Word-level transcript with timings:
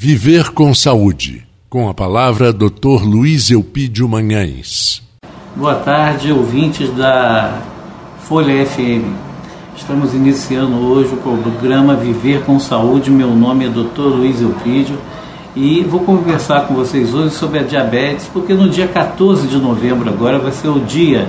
Viver 0.00 0.50
com 0.50 0.72
Saúde, 0.72 1.44
com 1.68 1.88
a 1.88 1.92
palavra 1.92 2.52
Dr. 2.52 3.02
Luiz 3.02 3.50
Eupídio 3.50 4.08
Manhães. 4.08 5.02
Boa 5.56 5.74
tarde, 5.74 6.30
ouvintes 6.30 6.88
da 6.94 7.60
Folha 8.20 8.64
FM. 8.64 9.02
Estamos 9.76 10.14
iniciando 10.14 10.76
hoje 10.76 11.14
o 11.14 11.16
programa 11.16 11.96
Viver 11.96 12.44
com 12.44 12.60
Saúde. 12.60 13.10
Meu 13.10 13.34
nome 13.34 13.66
é 13.66 13.68
Dr. 13.68 14.02
Luiz 14.02 14.40
Eupídio 14.40 14.96
e 15.56 15.82
vou 15.82 16.04
conversar 16.04 16.68
com 16.68 16.74
vocês 16.74 17.12
hoje 17.12 17.34
sobre 17.34 17.58
a 17.58 17.64
diabetes, 17.64 18.30
porque 18.32 18.54
no 18.54 18.70
dia 18.70 18.86
14 18.86 19.48
de 19.48 19.58
novembro 19.58 20.08
agora 20.08 20.38
vai 20.38 20.52
ser 20.52 20.68
o 20.68 20.78
dia 20.78 21.28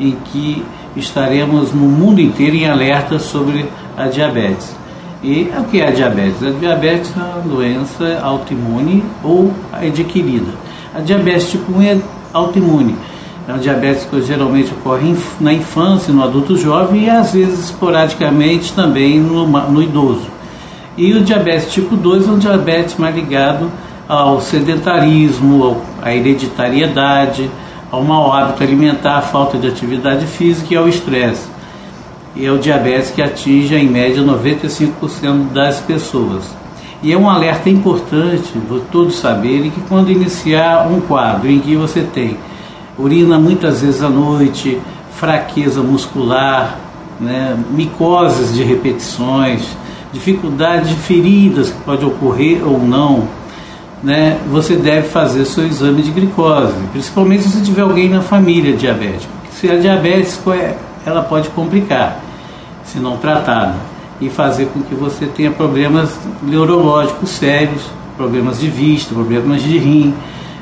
em 0.00 0.16
que 0.32 0.64
estaremos 0.96 1.74
no 1.74 1.86
mundo 1.86 2.22
inteiro 2.22 2.56
em 2.56 2.66
alerta 2.66 3.18
sobre 3.18 3.66
a 3.98 4.06
diabetes. 4.06 4.78
E 5.22 5.50
o 5.58 5.64
que 5.64 5.80
é 5.80 5.88
a 5.88 5.90
diabetes? 5.90 6.42
A 6.44 6.50
diabetes 6.50 7.12
é 7.16 7.20
uma 7.20 7.40
doença 7.40 8.20
autoimune 8.22 9.02
ou 9.24 9.52
adquirida. 9.72 10.52
A 10.94 11.00
diabetes 11.00 11.50
tipo 11.50 11.72
1 11.72 11.82
é 11.82 11.98
autoimune. 12.32 12.94
É 13.48 13.52
uma 13.52 13.58
diabetes 13.58 14.04
que 14.04 14.22
geralmente 14.22 14.72
ocorre 14.72 15.16
na 15.40 15.52
infância, 15.52 16.14
no 16.14 16.22
adulto 16.22 16.56
jovem 16.56 17.06
e 17.06 17.10
às 17.10 17.32
vezes 17.32 17.64
esporadicamente 17.64 18.72
também 18.72 19.18
no, 19.18 19.46
no 19.46 19.82
idoso. 19.82 20.28
E 20.96 21.12
o 21.12 21.20
diabetes 21.20 21.72
tipo 21.72 21.96
2 21.96 22.28
é 22.28 22.30
um 22.30 22.38
diabetes 22.38 22.96
mais 22.96 23.14
ligado 23.14 23.68
ao 24.08 24.40
sedentarismo, 24.40 25.82
à 26.00 26.14
hereditariedade, 26.14 27.50
ao 27.90 28.04
mau 28.04 28.32
hábito 28.32 28.62
alimentar, 28.62 29.18
à 29.18 29.22
falta 29.22 29.58
de 29.58 29.66
atividade 29.66 30.26
física 30.26 30.74
e 30.74 30.76
ao 30.76 30.88
estresse 30.88 31.57
e 32.38 32.46
é 32.46 32.52
o 32.52 32.58
diabetes 32.58 33.10
que 33.10 33.20
atinge 33.20 33.74
em 33.74 33.88
média 33.88 34.22
95% 34.22 35.52
das 35.52 35.80
pessoas. 35.80 36.44
E 37.02 37.12
é 37.12 37.18
um 37.18 37.28
alerta 37.28 37.68
importante 37.68 38.52
todos 38.92 39.16
saberem 39.16 39.70
que 39.70 39.80
quando 39.82 40.10
iniciar 40.10 40.86
um 40.88 41.00
quadro 41.00 41.50
em 41.50 41.58
que 41.58 41.74
você 41.74 42.02
tem 42.02 42.36
urina 42.98 43.38
muitas 43.38 43.82
vezes 43.82 44.02
à 44.02 44.08
noite, 44.08 44.80
fraqueza 45.12 45.82
muscular, 45.82 46.78
né, 47.20 47.56
micoses 47.70 48.54
de 48.54 48.64
repetições, 48.64 49.76
dificuldade 50.12 50.88
de 50.88 50.96
feridas 50.96 51.70
que 51.70 51.80
pode 51.82 52.04
ocorrer 52.04 52.66
ou 52.66 52.78
não, 52.78 53.28
né, 54.02 54.38
você 54.50 54.76
deve 54.76 55.08
fazer 55.08 55.44
seu 55.44 55.66
exame 55.66 56.02
de 56.02 56.10
glicose, 56.10 56.74
principalmente 56.92 57.44
se 57.44 57.62
tiver 57.62 57.82
alguém 57.82 58.08
na 58.08 58.20
família 58.20 58.76
diabético. 58.76 59.32
Se 59.52 59.70
a 59.70 59.76
diabetes 59.76 60.40
é, 60.48 60.76
ela 61.04 61.22
pode 61.22 61.48
complicar 61.50 62.27
se 62.92 62.98
não 62.98 63.16
tratada, 63.16 63.74
e 64.20 64.28
fazer 64.28 64.66
com 64.66 64.80
que 64.82 64.94
você 64.94 65.26
tenha 65.26 65.50
problemas 65.50 66.18
neurológicos 66.42 67.30
sérios, 67.30 67.82
problemas 68.16 68.58
de 68.58 68.68
vista, 68.68 69.14
problemas 69.14 69.62
de 69.62 69.78
rim, 69.78 70.14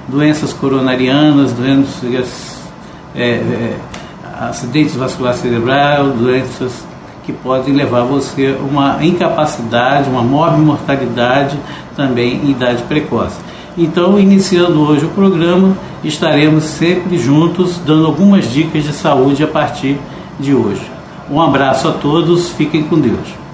doenças 0.06 0.52
coronarianas, 0.52 1.52
doenças, 1.52 2.58
é, 3.14 3.22
é, 3.22 3.77
acidentes 4.41 4.94
vasculares 4.94 5.41
cerebrais, 5.41 6.12
doenças 6.14 6.84
que 7.24 7.32
podem 7.32 7.74
levar 7.74 8.02
você 8.02 8.56
a 8.58 8.62
uma 8.62 9.04
incapacidade, 9.04 10.08
uma 10.08 10.22
mortalidade 10.22 11.58
também 11.97 12.36
em 12.36 12.50
idade 12.50 12.82
precoce. 12.84 13.36
Então, 13.77 14.19
iniciando 14.19 14.80
hoje 14.80 15.04
o 15.06 15.08
programa, 15.08 15.77
estaremos 16.04 16.64
sempre 16.64 17.19
juntos 17.19 17.78
dando 17.84 18.06
algumas 18.06 18.50
dicas 18.50 18.84
de 18.84 18.92
saúde 18.92 19.42
a 19.42 19.47
partir 19.47 19.98
de 20.38 20.54
hoje. 20.54 20.95
Um 21.30 21.41
abraço 21.41 21.88
a 21.88 21.92
todos, 21.92 22.50
fiquem 22.50 22.84
com 22.84 22.98
Deus. 22.98 23.45